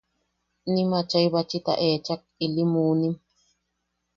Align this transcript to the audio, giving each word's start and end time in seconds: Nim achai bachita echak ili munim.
Nim 0.71 0.91
achai 0.99 1.27
bachita 1.33 1.73
echak 1.89 2.21
ili 2.45 2.63
munim. 2.71 3.15